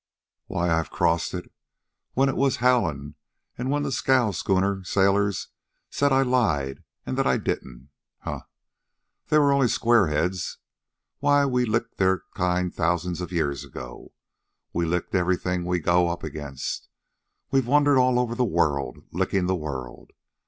[0.47, 1.51] "Why, I've crossed it
[2.15, 3.13] when it was howlin'
[3.55, 5.49] an' when the scow schooner sailors
[5.91, 7.91] said I lied an' that I didn't.
[8.21, 8.39] Huh!
[9.27, 10.57] They were only squareheads.
[11.19, 14.11] Why, we licked their kind thousands of years ago.
[14.73, 16.89] We lick everything we go up against.
[17.51, 20.13] We've wandered all over the world, licking the world.